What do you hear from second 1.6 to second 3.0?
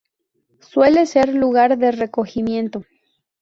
de recogimiento.